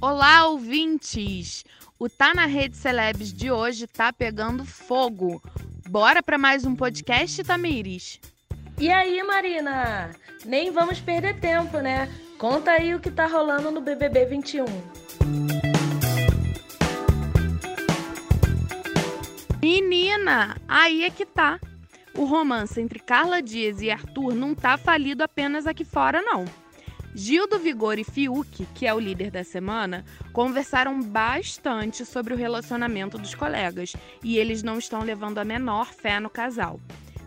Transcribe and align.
Olá, 0.00 0.46
ouvintes! 0.48 1.64
O 1.98 2.06
Tá 2.06 2.34
na 2.34 2.44
Rede 2.44 2.76
Celebs 2.76 3.32
de 3.32 3.50
hoje 3.50 3.86
tá 3.86 4.12
pegando 4.12 4.62
fogo. 4.62 5.42
Bora 5.88 6.22
para 6.22 6.36
mais 6.36 6.66
um 6.66 6.76
podcast, 6.76 7.42
Tamires? 7.42 8.20
E 8.78 8.90
aí, 8.90 9.22
Marina? 9.22 10.10
Nem 10.44 10.70
vamos 10.70 11.00
perder 11.00 11.40
tempo, 11.40 11.78
né? 11.78 12.12
Conta 12.36 12.72
aí 12.72 12.94
o 12.94 13.00
que 13.00 13.10
tá 13.10 13.26
rolando 13.26 13.70
no 13.70 13.80
BBB 13.80 14.26
21. 14.26 14.66
Menina, 19.62 20.56
aí 20.68 21.04
é 21.04 21.10
que 21.10 21.24
tá. 21.24 21.58
O 22.14 22.24
romance 22.24 22.78
entre 22.78 22.98
Carla 22.98 23.40
Dias 23.40 23.80
e 23.80 23.90
Arthur 23.90 24.34
não 24.34 24.54
tá 24.54 24.76
falido 24.76 25.24
apenas 25.24 25.66
aqui 25.66 25.84
fora, 25.84 26.20
não. 26.20 26.44
Gil 27.18 27.48
do 27.48 27.58
Vigor 27.58 27.98
e 27.98 28.04
Fiuk, 28.04 28.66
que 28.74 28.86
é 28.86 28.92
o 28.92 29.00
líder 29.00 29.30
da 29.30 29.42
semana, 29.42 30.04
conversaram 30.34 31.00
bastante 31.00 32.04
sobre 32.04 32.34
o 32.34 32.36
relacionamento 32.36 33.16
dos 33.16 33.34
colegas 33.34 33.96
e 34.22 34.36
eles 34.36 34.62
não 34.62 34.78
estão 34.78 35.00
levando 35.00 35.38
a 35.38 35.44
menor 35.44 35.86
fé 35.86 36.20
no 36.20 36.28
casal. 36.28 36.78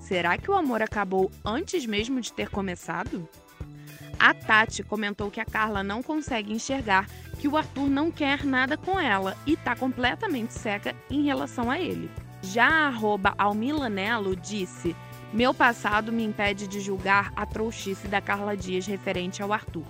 Será 0.00 0.38
que 0.38 0.50
o 0.50 0.54
amor 0.54 0.80
acabou 0.80 1.30
antes 1.44 1.84
mesmo 1.84 2.18
de 2.22 2.32
ter 2.32 2.48
começado? 2.48 3.28
A 4.18 4.32
Tati 4.32 4.82
comentou 4.82 5.30
que 5.30 5.40
a 5.40 5.44
Carla 5.44 5.82
não 5.82 6.02
consegue 6.02 6.50
enxergar 6.50 7.06
que 7.38 7.46
o 7.46 7.54
Arthur 7.54 7.90
não 7.90 8.10
quer 8.10 8.42
nada 8.42 8.78
com 8.78 8.98
ela 8.98 9.36
e 9.46 9.52
está 9.52 9.76
completamente 9.76 10.54
seca 10.54 10.96
em 11.10 11.24
relação 11.24 11.70
a 11.70 11.78
ele. 11.78 12.10
Já 12.40 12.66
a 12.66 12.86
arroba 12.86 13.34
Almilanello 13.36 14.34
disse 14.34 14.96
meu 15.34 15.52
passado 15.52 16.12
me 16.12 16.22
impede 16.22 16.68
de 16.68 16.78
julgar 16.78 17.32
a 17.34 17.44
trouxice 17.44 18.06
da 18.06 18.20
Carla 18.20 18.56
Dias 18.56 18.86
referente 18.86 19.42
ao 19.42 19.52
Arthur. 19.52 19.84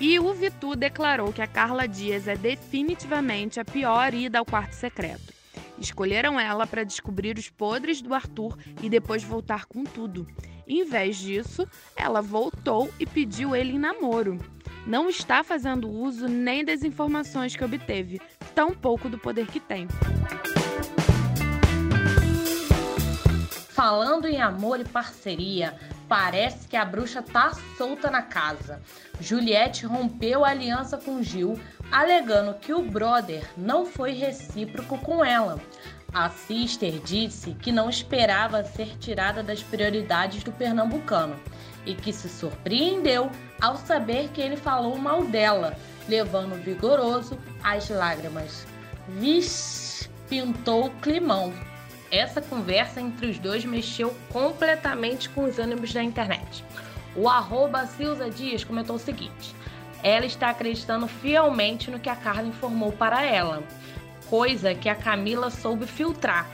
E 0.00 0.18
o 0.18 0.34
Vitu 0.34 0.74
declarou 0.74 1.32
que 1.32 1.40
a 1.40 1.46
Carla 1.46 1.86
Dias 1.86 2.26
é 2.26 2.34
definitivamente 2.34 3.60
a 3.60 3.64
pior 3.64 4.12
ida 4.12 4.40
ao 4.40 4.44
quarto 4.44 4.72
secreto. 4.72 5.32
Escolheram 5.78 6.40
ela 6.40 6.66
para 6.66 6.82
descobrir 6.82 7.38
os 7.38 7.48
podres 7.48 8.02
do 8.02 8.12
Arthur 8.12 8.58
e 8.82 8.90
depois 8.90 9.22
voltar 9.22 9.64
com 9.66 9.84
tudo. 9.84 10.26
Em 10.66 10.84
vez 10.84 11.16
disso, 11.18 11.64
ela 11.94 12.20
voltou 12.20 12.92
e 12.98 13.06
pediu 13.06 13.54
ele 13.54 13.74
em 13.74 13.78
namoro. 13.78 14.40
Não 14.84 15.08
está 15.08 15.44
fazendo 15.44 15.88
uso 15.88 16.26
nem 16.26 16.64
das 16.64 16.82
informações 16.82 17.54
que 17.54 17.64
obteve, 17.64 18.20
tão 18.56 18.74
pouco 18.74 19.08
do 19.08 19.18
poder 19.18 19.46
que 19.46 19.60
tem. 19.60 19.86
Falando 23.86 24.26
em 24.26 24.42
amor 24.42 24.80
e 24.80 24.84
parceria, 24.84 25.72
parece 26.08 26.66
que 26.66 26.76
a 26.76 26.84
bruxa 26.84 27.22
tá 27.22 27.52
solta 27.78 28.10
na 28.10 28.20
casa. 28.20 28.82
Juliette 29.20 29.86
rompeu 29.86 30.44
a 30.44 30.48
aliança 30.48 30.98
com 30.98 31.22
Gil, 31.22 31.56
alegando 31.92 32.58
que 32.58 32.74
o 32.74 32.82
brother 32.82 33.48
não 33.56 33.86
foi 33.86 34.10
recíproco 34.10 34.98
com 34.98 35.24
ela. 35.24 35.60
A 36.12 36.28
sister 36.28 36.98
disse 37.04 37.52
que 37.62 37.70
não 37.70 37.88
esperava 37.88 38.64
ser 38.64 38.98
tirada 38.98 39.40
das 39.40 39.62
prioridades 39.62 40.42
do 40.42 40.50
pernambucano 40.50 41.36
e 41.86 41.94
que 41.94 42.12
se 42.12 42.28
surpreendeu 42.28 43.30
ao 43.60 43.76
saber 43.76 44.30
que 44.30 44.40
ele 44.40 44.56
falou 44.56 44.98
mal 44.98 45.24
dela, 45.26 45.78
levando 46.08 46.60
vigoroso 46.60 47.38
às 47.62 47.88
lágrimas. 47.88 48.66
Vixe, 49.10 50.10
pintou 50.28 50.86
o 50.86 50.90
climão. 50.96 51.54
Essa 52.10 52.40
conversa 52.40 53.00
entre 53.00 53.26
os 53.26 53.38
dois 53.38 53.64
mexeu 53.64 54.14
completamente 54.32 55.28
com 55.28 55.44
os 55.44 55.58
ânimos 55.58 55.92
da 55.92 56.02
internet. 56.02 56.64
O 57.16 57.28
arroba 57.28 57.86
Silza 57.86 58.30
Dias 58.30 58.62
comentou 58.62 58.96
o 58.96 59.00
seguinte: 59.00 59.54
ela 60.02 60.24
está 60.24 60.50
acreditando 60.50 61.08
fielmente 61.08 61.90
no 61.90 61.98
que 61.98 62.08
a 62.08 62.14
Carla 62.14 62.46
informou 62.46 62.92
para 62.92 63.24
ela, 63.24 63.62
coisa 64.28 64.74
que 64.74 64.88
a 64.88 64.94
Camila 64.94 65.50
soube 65.50 65.86
filtrar. 65.86 66.48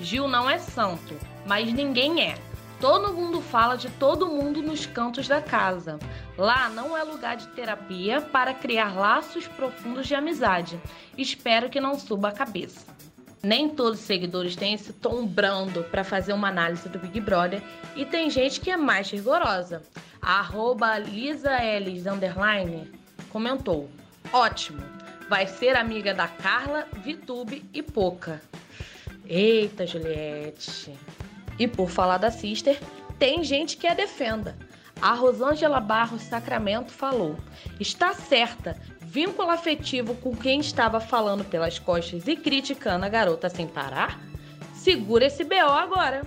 Gil 0.00 0.26
não 0.26 0.48
é 0.48 0.58
santo, 0.58 1.14
mas 1.46 1.72
ninguém 1.72 2.22
é. 2.22 2.38
Todo 2.80 3.12
mundo 3.12 3.40
fala 3.40 3.76
de 3.76 3.88
todo 3.90 4.26
mundo 4.26 4.62
nos 4.62 4.84
cantos 4.86 5.28
da 5.28 5.40
casa. 5.40 5.98
Lá 6.36 6.68
não 6.68 6.96
é 6.96 7.02
lugar 7.02 7.36
de 7.36 7.46
terapia 7.48 8.20
para 8.20 8.52
criar 8.52 8.94
laços 8.94 9.46
profundos 9.46 10.06
de 10.06 10.14
amizade. 10.14 10.80
Espero 11.16 11.70
que 11.70 11.80
não 11.80 11.98
suba 11.98 12.28
a 12.28 12.32
cabeça. 12.32 12.93
Nem 13.44 13.68
todos 13.68 14.00
os 14.00 14.06
seguidores 14.06 14.56
têm 14.56 14.72
esse 14.72 14.90
tom 14.90 15.26
brando 15.26 15.84
para 15.84 16.02
fazer 16.02 16.32
uma 16.32 16.48
análise 16.48 16.88
do 16.88 16.98
Big 16.98 17.20
Brother 17.20 17.62
e 17.94 18.06
tem 18.06 18.30
gente 18.30 18.58
que 18.58 18.70
é 18.70 18.76
mais 18.76 19.10
rigorosa. 19.10 19.82
A 20.22 20.40
arroba 20.40 20.96
underline 20.96 22.90
comentou: 23.28 23.90
Ótimo, 24.32 24.82
vai 25.28 25.46
ser 25.46 25.76
amiga 25.76 26.14
da 26.14 26.26
Carla, 26.26 26.88
Vitube 27.04 27.62
e 27.74 27.82
Poca. 27.82 28.40
Eita, 29.26 29.86
Juliette. 29.86 30.94
E 31.58 31.68
por 31.68 31.90
falar 31.90 32.16
da 32.16 32.30
Sister, 32.30 32.80
tem 33.18 33.44
gente 33.44 33.76
que 33.76 33.86
a 33.86 33.92
defenda. 33.92 34.56
A 35.02 35.12
Rosângela 35.12 35.80
Barros 35.80 36.22
Sacramento 36.22 36.90
falou: 36.90 37.36
Está 37.78 38.14
certa, 38.14 38.80
vínculo 39.14 39.48
afetivo 39.48 40.16
com 40.16 40.34
quem 40.34 40.58
estava 40.58 40.98
falando 40.98 41.44
pelas 41.44 41.78
costas 41.78 42.26
e 42.26 42.34
criticando 42.34 43.06
a 43.06 43.08
garota 43.08 43.48
sem 43.48 43.64
parar? 43.64 44.20
Segura 44.74 45.26
esse 45.26 45.44
BO 45.44 45.54
agora. 45.54 46.22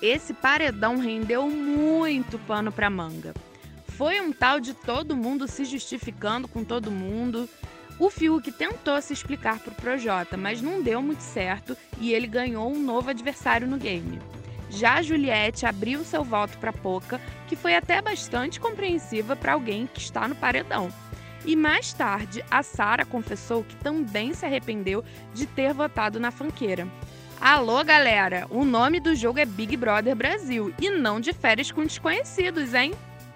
Esse 0.00 0.32
paredão 0.32 0.96
rendeu 0.96 1.50
muito 1.50 2.38
pano 2.38 2.72
para 2.72 2.88
manga. 2.88 3.34
Foi 3.88 4.18
um 4.22 4.32
tal 4.32 4.58
de 4.58 4.72
todo 4.72 5.14
mundo 5.14 5.46
se 5.46 5.66
justificando 5.66 6.48
com 6.48 6.64
todo 6.64 6.90
mundo. 6.90 7.46
O 7.98 8.08
Fiuk 8.08 8.50
tentou 8.52 9.02
se 9.02 9.12
explicar 9.12 9.58
pro 9.58 9.74
Projota, 9.74 10.34
mas 10.34 10.62
não 10.62 10.80
deu 10.80 11.02
muito 11.02 11.20
certo 11.22 11.76
e 12.00 12.14
ele 12.14 12.26
ganhou 12.26 12.72
um 12.72 12.82
novo 12.82 13.10
adversário 13.10 13.66
no 13.66 13.76
game. 13.76 14.18
Já 14.76 15.00
Juliette 15.00 15.66
abriu 15.66 16.02
seu 16.04 16.24
voto 16.24 16.58
para 16.58 16.72
Poca, 16.72 17.20
que 17.46 17.54
foi 17.54 17.76
até 17.76 18.02
bastante 18.02 18.58
compreensiva 18.58 19.36
para 19.36 19.52
alguém 19.52 19.86
que 19.86 20.00
está 20.00 20.26
no 20.26 20.34
paredão. 20.34 20.92
E 21.44 21.54
mais 21.54 21.92
tarde, 21.92 22.44
a 22.50 22.62
Sara 22.62 23.04
confessou 23.04 23.62
que 23.62 23.76
também 23.76 24.34
se 24.34 24.44
arrependeu 24.44 25.04
de 25.32 25.46
ter 25.46 25.72
votado 25.72 26.18
na 26.18 26.32
fanqueira. 26.32 26.88
Alô, 27.40 27.84
galera! 27.84 28.48
O 28.50 28.64
nome 28.64 28.98
do 28.98 29.14
jogo 29.14 29.38
é 29.38 29.44
Big 29.44 29.76
Brother 29.76 30.16
Brasil 30.16 30.74
e 30.80 30.90
não 30.90 31.20
de 31.20 31.32
férias 31.32 31.70
com 31.70 31.84
desconhecidos, 31.84 32.74
hein? 32.74 32.94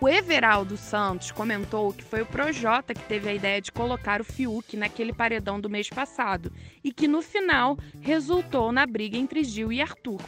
O 0.00 0.08
Everaldo 0.08 0.76
Santos 0.76 1.30
comentou 1.30 1.92
que 1.92 2.02
foi 2.02 2.22
o 2.22 2.26
Projota 2.26 2.94
que 2.94 3.04
teve 3.04 3.28
a 3.28 3.34
ideia 3.34 3.60
de 3.60 3.70
colocar 3.70 4.20
o 4.20 4.24
Fiuk 4.24 4.76
naquele 4.76 5.12
paredão 5.12 5.60
do 5.60 5.70
mês 5.70 5.90
passado 5.90 6.50
e 6.82 6.90
que 6.90 7.06
no 7.06 7.22
final 7.22 7.78
resultou 8.00 8.72
na 8.72 8.86
briga 8.86 9.18
entre 9.18 9.44
Gil 9.44 9.70
e 9.70 9.80
Arthur 9.80 10.20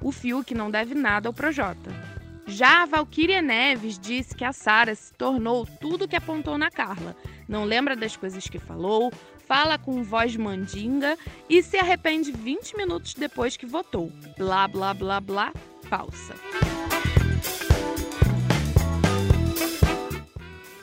o 0.00 0.12
Fiuk 0.12 0.54
não 0.54 0.70
deve 0.70 0.94
nada 0.94 1.28
ao 1.28 1.32
Projota. 1.32 1.90
Já 2.46 2.82
a 2.82 2.86
Valkyria 2.86 3.42
Neves 3.42 3.98
disse 3.98 4.34
que 4.34 4.44
a 4.44 4.54
Sara 4.54 4.94
se 4.94 5.12
tornou 5.12 5.66
tudo 5.80 6.06
o 6.06 6.08
que 6.08 6.16
apontou 6.16 6.56
na 6.56 6.70
Carla. 6.70 7.14
Não 7.46 7.64
lembra 7.64 7.94
das 7.94 8.16
coisas 8.16 8.46
que 8.46 8.58
falou, 8.58 9.12
fala 9.46 9.76
com 9.76 10.02
voz 10.02 10.34
mandinga 10.34 11.18
e 11.48 11.62
se 11.62 11.76
arrepende 11.76 12.32
20 12.32 12.76
minutos 12.76 13.12
depois 13.12 13.56
que 13.56 13.66
votou. 13.66 14.10
Blá, 14.38 14.66
blá, 14.66 14.94
blá, 14.94 15.20
blá, 15.20 15.52
falsa. 15.82 16.34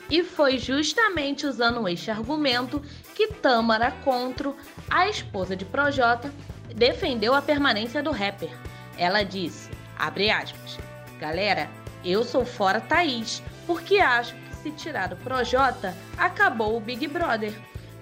E 0.08 0.22
foi 0.22 0.58
justamente 0.58 1.46
usando 1.46 1.88
este 1.88 2.10
argumento 2.12 2.80
que 3.14 3.26
Tâmara 3.26 3.90
Contro, 3.90 4.56
a 4.88 5.08
esposa 5.08 5.56
de 5.56 5.64
Projota, 5.64 6.32
defendeu 6.74 7.34
a 7.34 7.42
permanência 7.42 8.02
do 8.02 8.12
rapper. 8.12 8.50
Ela 8.98 9.22
disse, 9.22 9.70
abre 9.98 10.30
aspas, 10.30 10.78
galera, 11.18 11.68
eu 12.04 12.24
sou 12.24 12.44
fora 12.44 12.80
Thaís, 12.80 13.42
porque 13.66 13.98
acho 13.98 14.34
que 14.34 14.56
se 14.56 14.70
tirar 14.70 15.08
do 15.08 15.16
Projota, 15.16 15.94
acabou 16.16 16.76
o 16.76 16.80
Big 16.80 17.06
Brother. 17.06 17.52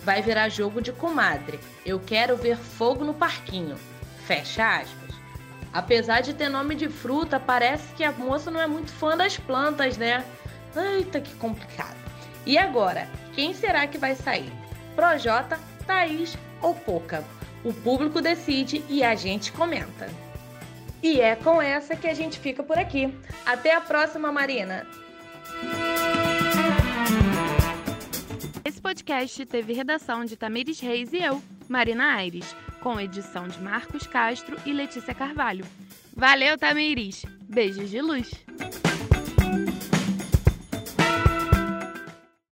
Vai 0.03 0.21
virar 0.21 0.51
jogo 0.51 0.83
de 0.83 0.93
comadre. 0.93 1.59
Eu 1.85 1.99
quero 1.99 2.37
ver 2.37 2.57
fogo 2.59 3.05
no 3.05 3.15
parquinho. 3.15 3.77
Fecha 4.27 4.81
aspas. 4.81 5.15
Apesar 5.73 6.21
de 6.21 6.35
ter 6.35 6.49
nome 6.49 6.75
de 6.75 6.89
fruta, 6.89 7.41
parece 7.41 7.93
que 7.95 8.05
a 8.05 8.13
moça 8.13 8.51
não 8.51 8.61
é 8.61 8.67
muito 8.67 8.93
fã 8.93 9.17
das 9.17 9.37
plantas, 9.37 9.97
né? 9.97 10.25
Eita, 10.77 11.21
que 11.21 11.35
complicado. 11.37 11.97
E 12.47 12.59
agora, 12.59 13.09
quem 13.35 13.55
será 13.55 13.87
que 13.87 13.97
vai 13.97 14.15
sair? 14.15 14.53
Projota, 14.95 15.59
Thaís 15.87 16.37
ou 16.61 16.75
Poca? 16.75 17.25
O 17.65 17.73
público 17.73 18.21
decide 18.21 18.85
e 18.89 19.03
a 19.03 19.15
gente 19.15 19.51
comenta. 19.51 20.09
E 21.05 21.21
é 21.21 21.37
com 21.37 21.61
essa 21.61 21.95
que 21.95 22.07
a 22.07 22.15
gente 22.15 22.39
fica 22.39 22.63
por 22.63 22.79
aqui. 22.79 23.13
Até 23.45 23.75
a 23.75 23.81
próxima, 23.83 24.33
Marina! 24.33 24.87
Esse 28.65 28.81
podcast 28.81 29.45
teve 29.45 29.75
redação 29.75 30.25
de 30.25 30.35
Tamires 30.35 30.81
Reis 30.81 31.13
e 31.13 31.19
eu, 31.19 31.43
Marina 31.69 32.15
Aires, 32.15 32.57
com 32.81 32.99
edição 32.99 33.47
de 33.47 33.61
Marcos 33.61 34.07
Castro 34.07 34.57
e 34.65 34.73
Letícia 34.73 35.13
Carvalho. 35.13 35.67
Valeu, 36.17 36.57
Tamires! 36.57 37.27
Beijos 37.51 37.91
de 37.91 38.01
luz! 38.01 38.31